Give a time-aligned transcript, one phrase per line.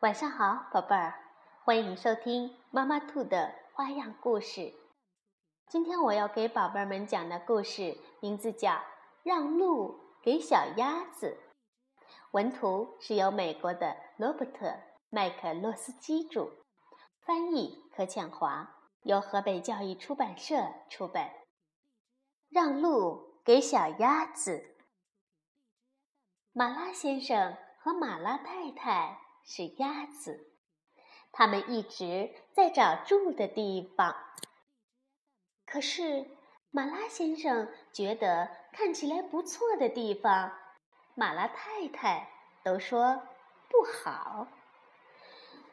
[0.00, 1.14] 晚上好，宝贝儿，
[1.64, 4.74] 欢迎收听妈妈兔的花样故事。
[5.68, 8.72] 今天我要给宝贝们讲的故事名字叫
[9.22, 11.38] 《让路给小鸭子》，
[12.32, 14.66] 文图是由美国的罗伯特·
[15.08, 16.50] 麦克洛斯基著，
[17.22, 18.70] 翻译柯倩华，
[19.04, 21.30] 由河北教育出版社出版。
[22.50, 24.76] 让路给小鸭子。
[26.52, 29.22] 马拉先生和马拉太太。
[29.46, 30.48] 是鸭子，
[31.30, 34.16] 它们一直在找住的地方。
[35.64, 36.26] 可是
[36.72, 40.52] 马拉先生觉得看起来不错的地方，
[41.14, 42.28] 马拉太太
[42.64, 43.22] 都说
[43.70, 44.48] 不好。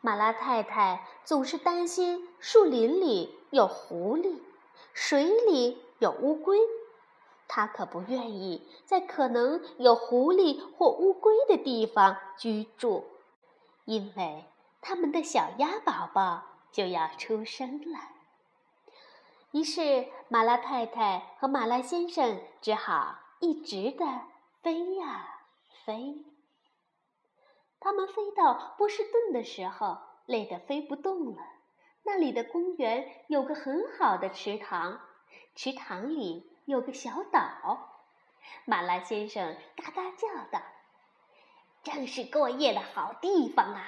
[0.00, 4.38] 马拉太太总是担心树林里有狐狸，
[4.94, 6.56] 水里有乌龟，
[7.48, 13.04] 她可不愿意在可能有狐狸或乌龟的地方居住。
[13.86, 14.44] 因为
[14.82, 17.98] 他们的小鸭宝宝就要出生了，
[19.52, 24.04] 于是马拉太太和马拉先生只好一直的
[24.60, 25.26] 飞呀
[25.84, 26.24] 飞。
[27.78, 31.42] 他们飞到波士顿的时候，累得飞不动了。
[32.02, 35.00] 那里的公园有个很好的池塘，
[35.54, 38.02] 池塘里有个小岛。
[38.64, 40.60] 马拉先生嘎嘎叫道。
[41.86, 43.86] 正是过夜的好地方啊！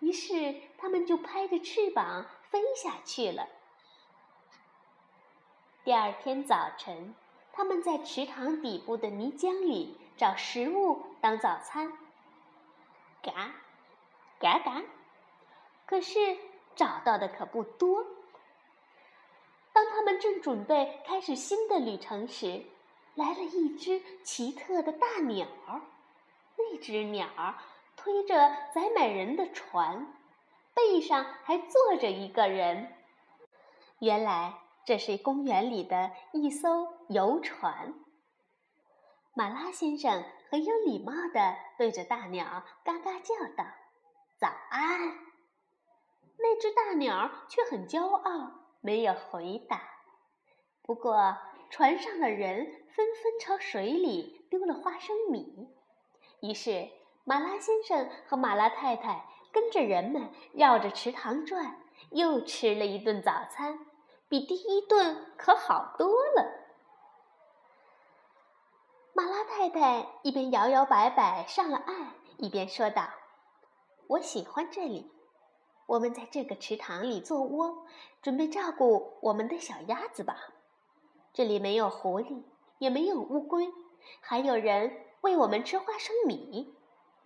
[0.00, 3.48] 于是他们就拍着翅膀飞下去了。
[5.84, 7.14] 第二天早晨，
[7.50, 11.90] 他们在池塘底部的泥浆里找食物当早餐。
[13.22, 13.54] 嘎，
[14.38, 14.82] 嘎嘎，
[15.86, 16.36] 可是
[16.76, 18.04] 找到的可不多。
[19.72, 22.62] 当他们正准备开始新的旅程时，
[23.14, 25.46] 来了一只奇特的大鸟。
[26.60, 27.54] 那只鸟儿
[27.96, 28.36] 推着
[28.74, 30.12] 载满人的船，
[30.74, 32.92] 背上还坐着一个人。
[33.98, 37.94] 原来这是公园里的一艘游船。
[39.34, 43.64] 马拉先生很有礼貌地对着大鸟嘎嘎叫道
[44.38, 45.00] ：“早安！”
[46.38, 49.82] 那只大鸟却很骄傲，没有回答。
[50.82, 51.36] 不过
[51.68, 55.68] 船上的人纷纷朝水里丢了花生米。
[56.40, 56.88] 于是，
[57.24, 61.78] 马拉先生和马拉太太跟着人们绕着池塘转，
[62.10, 63.86] 又吃了一顿早餐，
[64.28, 66.60] 比第一顿可好多了。
[69.12, 73.06] 马拉太太一边摇摇摆摆上了岸，一边说道
[74.08, 75.12] ：“我喜欢这里，
[75.84, 77.86] 我们在这个池塘里做窝，
[78.22, 80.38] 准备照顾我们的小鸭子吧。
[81.34, 82.44] 这里没有狐狸，
[82.78, 83.70] 也没有乌龟，
[84.22, 86.74] 还有人。”喂我们吃花生米，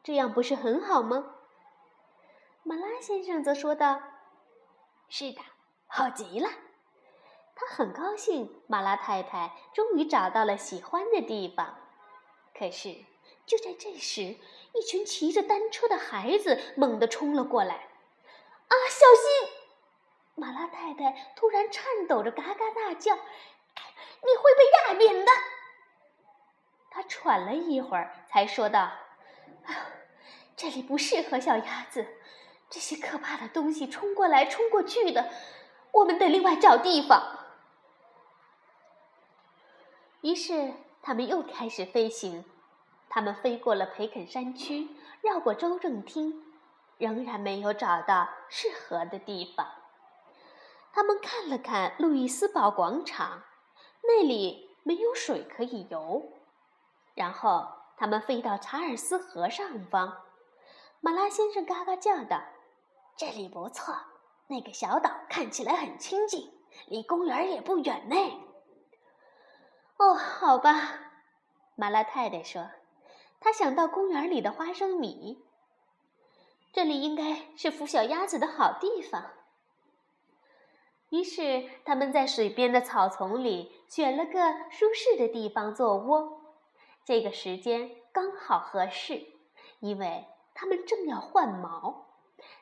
[0.02, 1.36] 这样不是很好吗？
[2.64, 4.00] 马拉先生则说道
[5.08, 5.40] ：“是的，
[5.86, 6.48] 好极了。”
[7.54, 11.78] 他很高兴，马拉太太终于找到了喜欢的地方。
[12.58, 13.04] 可是，
[13.46, 14.22] 就在这时，
[14.72, 17.74] 一群骑着单车的孩子猛地冲了过来。
[18.66, 19.54] “啊，小心！”
[20.34, 25.30] 马拉太太突然颤抖着嘎嘎大叫：“你会被压扁的！”
[26.94, 28.88] 他喘了一会儿，才说道
[30.54, 32.06] ：“这里不适合小鸭子，
[32.70, 35.28] 这些可怕的东西冲过来冲过去的，
[35.90, 37.40] 我们得另外找地方。”
[40.22, 40.72] 于是
[41.02, 42.44] 他们又开始飞行。
[43.08, 44.88] 他们飞过了培肯山区，
[45.20, 46.42] 绕过州政厅，
[46.98, 49.66] 仍然没有找到适合的地方。
[50.92, 53.42] 他们看了看路易斯堡广场，
[54.02, 56.32] 那里没有水可以游。
[57.14, 57.66] 然后
[57.96, 60.22] 他们飞到查尔斯河上方，
[61.00, 62.42] 马拉先生嘎嘎叫道
[63.16, 63.94] ：“这里不错，
[64.48, 66.52] 那个小岛看起来很清静，
[66.86, 68.16] 离公园也不远呢。”
[69.96, 71.12] 哦，好吧，
[71.76, 72.68] 马拉太太说
[73.38, 75.44] ：“他想到公园里的花生米，
[76.72, 79.30] 这里应该是孵小鸭子的好地方。”
[81.10, 86.40] 于是他们在水边的草丛里选了个舒适的地方做窝。
[87.04, 89.26] 这个时间刚好合适，
[89.80, 92.06] 因为它们正要换毛，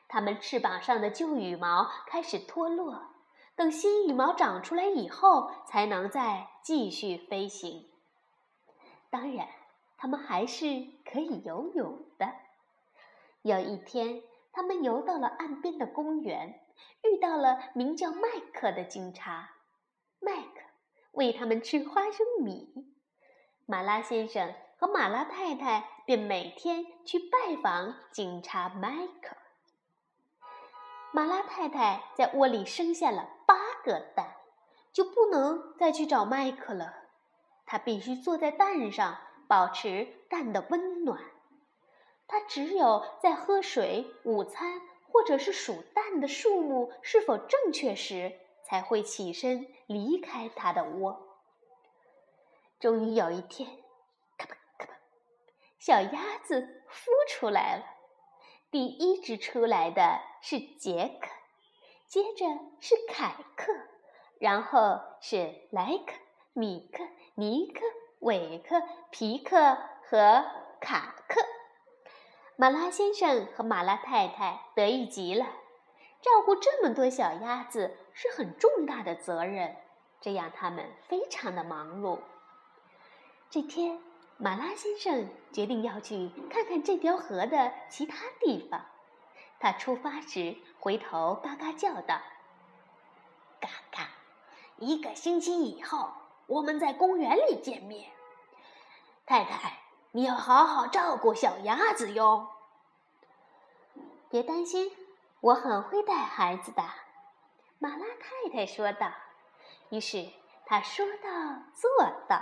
[0.09, 3.13] 它们翅膀上的旧羽毛开始脱落，
[3.55, 7.89] 等新羽毛长出来以后，才能再继续飞行。
[9.09, 9.47] 当然，
[9.97, 10.65] 它们还是
[11.05, 12.33] 可以游泳的。
[13.43, 16.59] 有一天，他们游到了岸边的公园，
[17.03, 19.51] 遇到了名叫麦克的警察。
[20.19, 20.61] 麦克
[21.11, 22.89] 喂他们吃花生米。
[23.65, 29.37] 马拉先生和马拉太太便每天去拜访警察迈克。
[31.13, 33.55] 马拉太太在窝里生下了八
[33.85, 34.35] 个蛋，
[34.91, 36.93] 就不能再去找麦克了。
[37.65, 39.17] 她必须坐在蛋上，
[39.47, 41.21] 保持蛋的温暖。
[42.27, 51.32] 她只有在喝水、午餐或者是数蛋的数目是否正确时，才会起身离开她的窝。
[52.83, 53.69] 终于有一天，
[54.37, 54.93] 咔吧咔吧，
[55.79, 57.85] 小鸭子孵出来了。
[58.71, 61.29] 第一只出来的是杰克，
[62.09, 62.45] 接着
[62.81, 63.71] 是凯克，
[64.37, 66.13] 然后是莱克、
[66.51, 67.85] 米克、尼克、
[68.19, 69.77] 韦克、皮克
[70.09, 70.43] 和
[70.81, 71.39] 卡克。
[72.57, 75.45] 马拉先生和马拉太太得意极了，
[76.21, 79.73] 照顾这么多小鸭子是很重大的责任，
[80.19, 82.19] 这让他们非常的忙碌。
[83.53, 83.99] 这天。
[84.37, 88.83] 马拉先生决定要去看看这条河的其他地方。
[89.59, 92.19] 他出发时回头嘎嘎叫道
[93.61, 94.09] ：“嘎嘎！
[94.77, 96.09] 一个星期以后，
[96.47, 98.09] 我们在公园里见面。
[99.27, 99.81] 太太，
[100.13, 102.49] 你要好好照顾小鸭子哟。”
[104.31, 104.91] 别担心，
[105.41, 106.83] 我很会带孩子的。”
[107.77, 109.11] 马拉太太说道。
[109.89, 110.27] 于是
[110.65, 111.29] 他说到
[111.75, 111.91] 做
[112.27, 112.41] 到。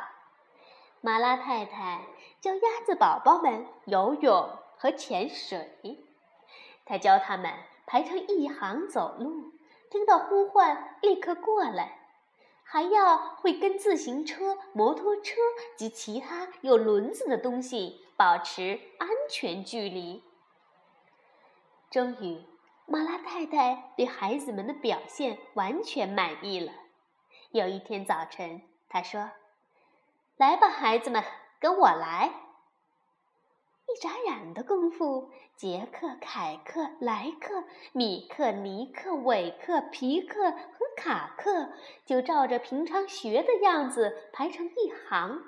[1.04, 2.02] 马拉太太
[2.40, 6.06] 教鸭子宝宝们游泳和潜水，
[6.86, 7.52] 她教他们
[7.88, 9.52] 排成一行走路，
[9.90, 12.08] 听到呼唤立刻过来，
[12.64, 15.34] 还要会跟自行车、摩托车
[15.76, 20.24] 及其他有轮子的东西保持安全距离。
[21.90, 22.46] 终于，
[22.86, 26.72] 马拉太太对孩子们的表现完全满意了。
[27.50, 29.32] 有一天早晨，她说。
[30.42, 31.24] 来吧，孩子们，
[31.60, 32.32] 跟我来！
[33.86, 40.58] 一眨眼的功夫，杰克、凯克、莱克、米克、尼克、韦克、皮克和
[40.98, 41.74] 卡克
[42.08, 45.44] 就照着平常学的样子排成一行。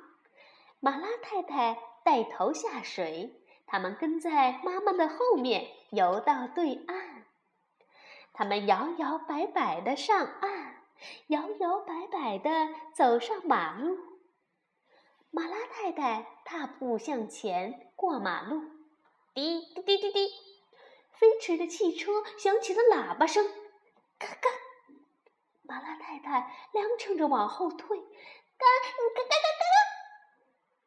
[0.80, 7.24] 马拉太太带头下水，他们跟在妈妈的后面游到对岸。
[8.31, 10.75] 他们摇摇摆摆的上岸，
[11.30, 14.12] 摇摇摆摆的走上马路。
[15.35, 18.62] 马拉太太踏步向前过马路，
[19.33, 20.30] 滴滴滴滴滴，
[21.12, 23.44] 飞驰的汽车响起了喇叭声，
[24.19, 24.50] 嘎嘎。
[25.63, 29.63] 马拉太太踉跄着往后退，嘎嘎嘎嘎嘎。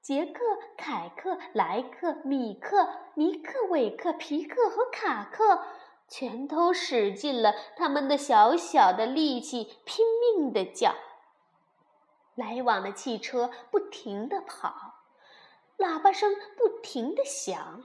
[0.00, 0.44] 杰克、
[0.78, 5.66] 凯克、莱克、米克、尼克、韦克、皮克和卡克
[6.06, 10.94] 全都使尽了他们的小小的力气，拼命的叫。
[12.37, 14.94] 来往的汽车不停地跑，
[15.79, 17.83] 喇叭声不停地响，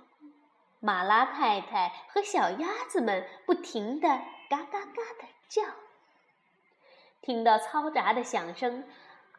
[0.81, 4.09] 马拉太太和小鸭子们不停地
[4.49, 5.63] 嘎嘎嘎地叫。
[7.21, 8.85] 听到嘈杂的响声，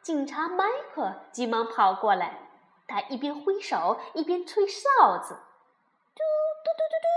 [0.00, 0.64] 警察迈
[0.94, 2.49] 克急忙跑过来，
[2.87, 5.35] 他一边挥手一边吹哨子，
[6.14, 6.23] 嘟
[6.64, 7.09] 嘟嘟嘟嘟，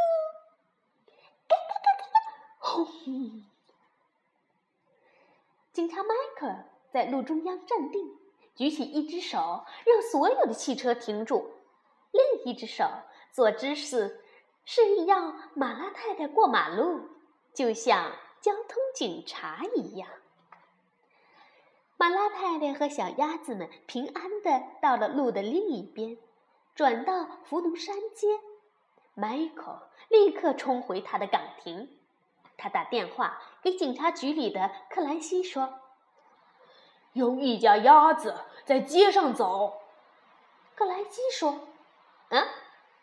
[1.47, 2.17] 嘎嘎嘎嘎嘎，
[2.59, 3.45] 轰！
[5.71, 6.74] 警察迈克。
[6.95, 8.17] 在路中央站定，
[8.55, 11.51] 举起一只手，让所有的汽车停住；
[12.13, 12.85] 另一只手
[13.33, 14.23] 做姿势，
[14.63, 17.09] 示意要马拉太太过马路，
[17.53, 20.07] 就像交通警察一样。
[21.97, 26.17] 马拉太太和小鸭子们平安的到了路的另一边，
[26.75, 28.39] 转到福农山街。
[29.15, 31.89] 迈克立刻冲回他的岗亭，
[32.55, 35.81] 他打电话给警察局里的克兰西说。
[37.15, 39.81] 有一家鸭子在街上走，
[40.75, 41.61] 克莱基说
[42.27, 42.45] ：“嗯，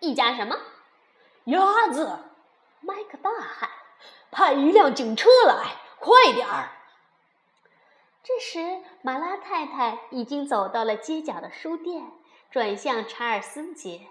[0.00, 0.54] 一家什么
[1.44, 2.18] 鸭子？”
[2.84, 3.70] 麦克大喊
[4.30, 6.72] ：“派一辆警车来，快点儿！”
[8.22, 12.12] 这时，马拉太太已经走到了街角的书店，
[12.50, 14.08] 转向查尔斯街，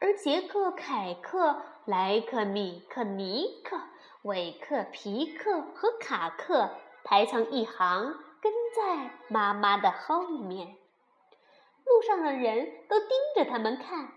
[0.00, 3.80] 而杰克、凯克、莱克、米克、尼克、
[4.20, 6.68] 韦克、皮克和卡克
[7.04, 8.16] 排成一行。
[8.40, 10.76] 跟在妈妈的后面，
[11.84, 14.12] 路上的人都盯着他们看。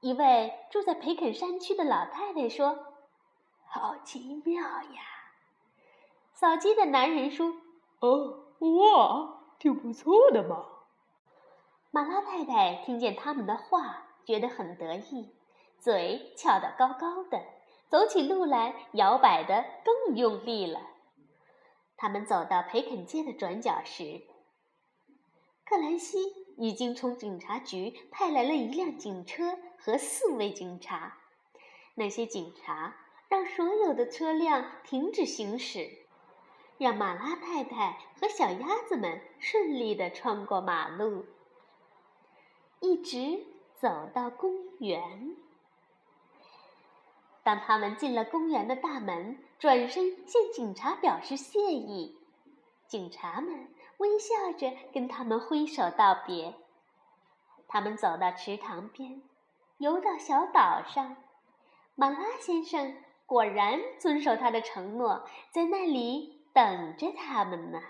[0.00, 2.86] 一位住在培肯山区的老太太说
[3.68, 5.02] ：“好奇妙呀！”
[6.34, 7.54] 扫街的男人说
[8.00, 10.66] ：“哦，哇，挺不错的嘛。”
[11.92, 15.36] 马拉太太听见他们的话，觉得很得意，
[15.78, 17.40] 嘴翘得高高的，
[17.88, 20.80] 走起路来摇摆的更用力了。
[22.02, 24.22] 他们走到培肯街的转角时，
[25.64, 26.18] 克兰西
[26.56, 31.16] 已经从警察局派来了一辆警车和四位警察。
[31.94, 32.96] 那些警察
[33.28, 35.88] 让所有的车辆停止行驶，
[36.76, 41.26] 让马拉太太和小鸭子们顺利地穿过马路，
[42.80, 43.46] 一直
[43.80, 45.36] 走到公园。
[47.44, 52.18] 当他们进了公园的大门，转身向警察表示谢意。
[52.88, 56.56] 警察们微笑着跟他们挥手道别。
[57.68, 59.22] 他们走到池塘边，
[59.78, 61.16] 游到小岛上。
[61.94, 67.80] 马拉先生果然遵守他的承诺，在那里等着他们呢。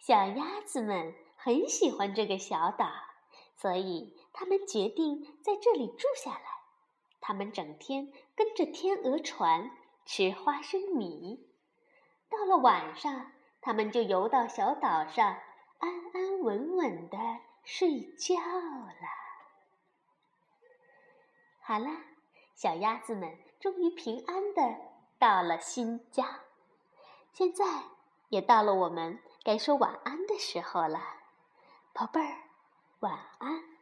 [0.00, 2.90] 小鸭子们很喜欢这个小岛，
[3.54, 6.40] 所以他们决定在这里住下来。
[7.20, 9.70] 他们整天跟着天鹅船
[10.04, 11.48] 吃花生米，
[12.28, 15.38] 到了晚上，他们就游到小岛上，
[15.78, 17.18] 安安稳稳的
[17.64, 19.08] 睡觉了。
[21.60, 21.88] 好了，
[22.54, 24.76] 小鸭子们终于平安的
[25.18, 26.40] 到了新家，
[27.32, 27.64] 现在
[28.28, 31.00] 也到了我们该说晚安的时候了，
[31.94, 32.36] 宝贝儿，
[33.00, 33.73] 晚安。